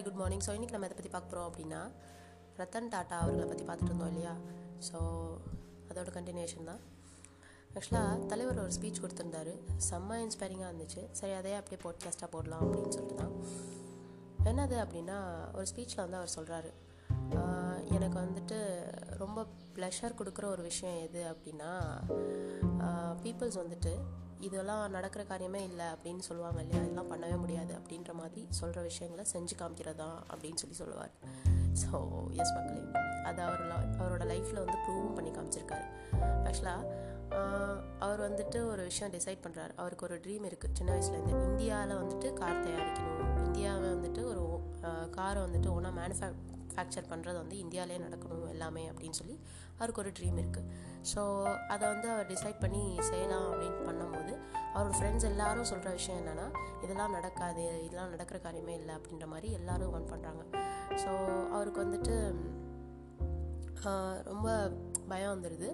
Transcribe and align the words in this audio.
Very 0.00 0.08
good 0.08 0.20
morning 0.20 0.44
so 0.44 0.52
இன்றைக்கி 0.56 0.74
நம்ம 0.74 0.86
எதை 0.88 0.94
பற்றி 0.98 1.10
பார்க்க 1.14 1.30
போகிறோம் 1.30 1.48
அப்படின்னா 1.48 1.80
ரத்தன் 2.58 2.86
டாட்டா 2.92 3.16
அவர்களை 3.22 3.46
பற்றி 3.48 3.64
பார்த்துட்டு 3.64 3.90
இருந்தோம் 3.90 4.10
இல்லையா? 4.12 4.32
ஸோ 4.86 4.98
அதோட 5.88 6.10
கண்டினியூஷன் 6.14 6.68
தான். 6.70 6.80
ஆக்சுவலாக 7.74 8.12
தலைவர் 8.30 8.60
ஒரு 8.62 8.72
ஸ்பீச் 8.76 9.00
கொடுத்துருந்தாரு. 9.02 9.52
செம்ம 9.88 10.18
இன்ஸ்பைரிங்காக 10.24 10.70
இருந்துச்சு. 10.72 11.02
சரி 11.18 11.34
அதே 11.40 11.52
அப்படியே 11.58 11.80
போட்காஸ்ட்டாக 11.84 12.28
போடலாம் 12.34 12.62
அப்படின்னு 12.66 12.94
சொல்லிட்டு 12.96 13.18
தான். 13.22 13.34
என்னது 14.50 14.78
அப்படின்னா 14.84 15.18
ஒரு 15.58 15.66
ஸ்பீச்சில் 15.72 16.02
வந்து 16.04 16.18
அவர் 16.20 16.34
சொல்கிறாரு 16.38 16.70
எனக்கு 17.96 18.16
வந்துட்டு 18.24 18.58
ரொம்ப 19.24 19.46
ப்ளஷர் 19.76 20.18
கொடுக்குற 20.20 20.48
ஒரு 20.54 20.64
விஷயம் 20.70 20.98
எது 21.06 21.22
அப்படின்னா 21.32 21.72
பீப்புள்ஸ் 23.24 23.60
வந்துட்டு 23.62 23.94
இதெல்லாம் 24.46 24.82
நடக்கிற 24.96 25.22
காரியமே 25.30 25.60
இல்லை 25.70 25.86
அப்படின்னு 25.94 26.22
சொல்லுவாங்க 26.28 26.60
இல்லையா? 26.62 26.82
இதெல்லாம் 26.84 27.10
பண்ணவே 27.12 27.36
முடியாது 27.42 27.72
அப்படின்ற 27.78 28.12
மாதிரி 28.20 28.42
சொல்கிற 28.58 28.80
விஷயங்களை 28.88 29.24
செஞ்சு 29.32 29.54
காமிக்கிறதா 29.60 30.10
அப்படின்னு 30.32 30.60
சொல்லி 30.62 30.76
சொல்லுவார். 30.82 31.14
ஸோ 31.82 31.98
எஸ் 32.42 32.54
மக்களே 32.56 32.82
அது 33.28 33.40
அவர் 33.46 33.62
அவரோட 34.02 34.24
லைஃப்பில் 34.32 34.62
வந்து 34.64 34.78
ப்ரூவும் 34.84 35.16
பண்ணி 35.18 35.30
காமிச்சிருக்காரு. 35.30 35.86
ஆக்சுவலாக 36.46 36.84
அவர் 38.04 38.20
வந்துட்டு 38.28 38.58
ஒரு 38.70 38.82
விஷயம் 38.90 39.12
டிசைட் 39.12 39.42
பண்ணுறாரு 39.44 39.72
அவருக்கு 39.82 40.06
ஒரு 40.06 40.16
ட்ரீம் 40.24 40.46
இருக்குது 40.48 40.76
சின்ன 40.78 40.90
வயசுலேருந்து 40.94 41.34
இந்தியாவில் 41.48 41.98
வந்துட்டு 42.00 42.28
கார் 42.40 42.64
தயாரிக்கணும். 42.64 43.20
இந்தியாவை 43.46 43.88
வந்துட்டு 43.94 44.22
ஒரு 44.32 44.44
காரை 45.10 45.40
வந்துட்டு 45.42 45.70
ஒன்றா 45.76 45.92
மேனுஃபேக் 46.00 46.40
மேனுஃபேக்சர் 46.80 47.10
பண்ணுறது 47.10 47.36
வந்து 47.36 47.58
இந்தியாவிலே 47.58 47.98
நடக்கணும் 47.98 48.48
எல்லாமே 48.48 48.90
அப்படின்னு 48.90 49.10
சொல்லி 49.10 49.40
அவருக்கு 49.76 50.02
ஒரு 50.02 50.10
ட்ரீம் 50.10 50.38
இருக்குது 50.42 50.68
ஸோ 51.14 51.20
அதை 51.68 51.88
வந்து 51.88 52.10
அவர் 52.10 52.26
டிசைட் 52.26 52.60
பண்ணி 52.60 52.98
செய்யலாம் 53.00 53.52
அப்படின்னு 53.52 53.86
பண்ணும்போது 53.88 54.32
அவரோட 54.74 54.94
ஃப்ரெண்ட்ஸ் 54.98 55.24
எல்லாரும் 55.24 55.64
சொல்கிற 55.64 55.90
விஷயம் 55.90 56.20
என்னென்னா 56.20 56.46
இதெல்லாம் 56.82 57.10
நடக்காது 57.10 57.84
இதெல்லாம் 57.84 58.08
நடக்கிற 58.08 58.38
காரியமே 58.38 58.74
இல்லை 58.74 58.94
அப்படின்ற 58.94 59.26
மாதிரி 59.26 59.52
எல்லாரும் 59.52 59.92
ஒன் 59.92 60.10
பண்ணுறாங்க 60.12 60.42
ஸோ 60.94 61.12
அவருக்கு 61.48 61.84
வந்துட்டு 61.84 62.16
ரொம்ப 64.24 64.70
பயம் 65.08 65.34
வந்துடுது 65.36 65.68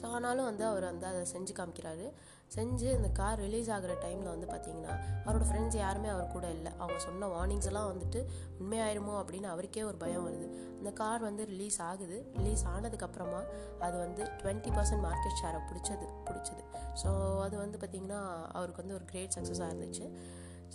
ஸோ 0.00 0.06
ஆனாலும் 0.06 0.44
வந்து 0.44 0.64
அவர் 0.64 0.84
வந்து 0.84 1.06
அதை 1.06 1.20
செஞ்சு 1.32 1.52
காமிக்கிறாரு. 1.58 2.12
செஞ்சு 2.54 2.88
இந்த 2.98 3.08
கார் 3.18 3.40
ரிலீஸ் 3.44 3.68
ஆகிற 3.74 3.92
டைமில் 4.04 4.30
வந்து 4.32 4.46
பார்த்தீங்கன்னா 4.52 4.94
அவரோட 5.24 5.44
ஃப்ரெண்ட்ஸ் 5.48 5.78
யாருமே 5.82 6.08
அவர் 6.14 6.32
கூட 6.34 6.46
இல்லை. 6.56 6.72
அவங்க 6.80 6.98
சொன்ன 7.06 7.28
வார்னிங்ஸ் 7.34 7.68
எல்லாம் 7.70 7.88
வந்துட்டு 7.92 8.20
உண்மையாயிருமோ 8.60 9.14
அப்படின்னு 9.20 9.48
அவருக்கே 9.52 9.84
ஒரு 9.90 9.98
பயம் 10.02 10.26
வருது. 10.28 10.46
அந்த 10.78 10.90
கார் 11.00 11.22
வந்து 11.28 11.42
ரிலீஸ் 11.52 11.78
ஆகுது. 11.90 12.18
ரிலீஸ் 12.38 12.64
ஆனதுக்கப்புறமா 12.74 13.42
அது 13.86 13.96
வந்து 14.04 14.22
டுவெண்ட்டி 14.40 14.72
பர்சன்ட் 14.76 15.04
மார்க்கெட் 15.08 15.38
ஷேரை 15.42 15.60
பிடிச்சது 15.70 16.08
பிடிச்சது. 16.28 16.64
ஸோ 17.02 17.10
அது 17.46 17.56
வந்து 17.64 17.78
பார்த்திங்கன்னா 17.82 18.20
அவருக்கு 18.58 18.82
வந்து 18.84 18.98
ஒரு 18.98 19.06
கிரேட் 19.12 19.36
சக்ஸஸாக 19.36 19.70
இருந்துச்சு. 19.72 20.08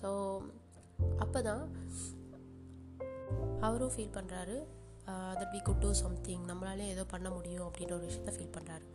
ஸோ 0.02 0.10
அப்போ 1.24 1.40
தான் 1.50 1.64
அவரும் 3.68 3.94
ஃபீல் 3.94 4.16
பண்ணுறாரு 4.18 4.58
that 5.40 5.54
we 5.56 5.60
could 5.68 5.82
do 5.84 5.90
something 6.04 6.44
நம்மளாலே 6.50 6.86
ஏதோ 6.94 7.04
பண்ண 7.14 7.28
முடியும் 7.36 7.66
அப்படின்ற 7.68 7.94
ஒரு 7.98 8.08
விஷயத்த 8.10 8.34
ஃபீல் 8.38 8.56
பண்ணுறாரு 8.58 8.88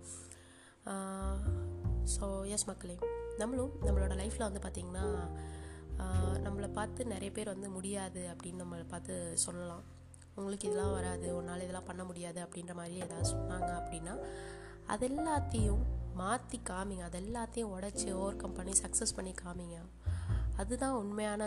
ஸோ 2.15 2.27
எஸ் 2.55 2.69
மக்களே. 2.71 2.97
நம்மளும் 3.41 3.73
நம்மளோட 3.87 4.15
லைஃப்பில் 4.21 4.49
வந்து 4.49 4.63
பார்த்திங்கன்னா 4.67 5.07
நம்மளை 6.45 6.69
பார்த்து 6.79 7.03
நிறைய 7.13 7.31
பேர் 7.37 7.53
வந்து 7.55 7.69
முடியாது 7.77 8.21
அப்படின்னு 8.33 8.63
நம்மளை 8.63 8.87
பார்த்து 8.93 9.15
சொல்லலாம். 9.45 9.83
உங்களுக்கு 10.37 10.69
இதெல்லாம் 10.69 10.95
வராது 10.99 11.27
உன்னால் 11.39 11.65
இதெல்லாம் 11.65 11.89
பண்ண 11.91 12.03
முடியாது 12.11 12.41
அப்படின்ற 12.45 12.75
மாதிரி 12.79 12.95
ஏதாவது 13.07 13.31
சொன்னாங்க 13.33 13.71
அப்படின்னா 13.81 14.15
அது 14.93 15.05
எல்லாத்தையும் 15.09 15.83
மாற்றி 16.21 16.59
காமிங்க. 16.71 17.05
அது 17.09 17.19
எல்லாத்தையும் 17.25 17.73
உடச்சி 17.77 18.09
ஓவர் 18.21 18.41
கம் 18.43 18.57
பண்ணி 18.59 18.75
சக்ஸஸ் 18.83 19.17
பண்ணி 19.19 19.33
காமிங்க. 19.43 19.77
அதுதான் 20.63 20.97
உண்மையான 21.03 21.43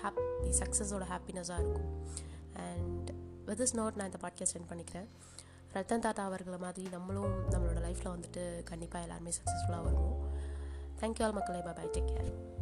ஹாப்பி 0.00 0.50
சக்ஸஸோட 0.60 1.06
ஹாப்பினஸாக 1.12 1.60
இருக்கும். 1.62 1.88
அண்ட் 2.66 3.10
வித் 3.48 3.62
இஸ் 3.66 3.76
நோட் 3.78 3.98
நான் 3.98 4.10
இந்த 4.12 4.20
பாட்காஸ்ட் 4.26 4.54
சென்ட் 4.54 4.70
பண்ணிக்கிறேன். 4.72 5.08
ரத்தன் 5.74 5.98
தாத்தா 5.98 6.24
அவர்களை 6.24 6.58
மாதிரி 6.58 6.88
நம்மளும் 6.88 7.50
நம்மளோட 7.50 7.78
லைஃப்பில் 7.78 8.14
வந்துட்டு 8.14 8.62
கண்டிப்பாக 8.62 9.04
எல்லாருமே 9.04 9.30
சக்ஸஸ்ஃபுல்லாக 9.30 9.82
வருவோம். 9.82 10.32
தேங்க்யூ 11.00 11.22
ஆல் 11.22 11.32
மக்களை. 11.32 11.60
Bye 11.60 11.90
take 11.92 12.10
care 12.10 12.58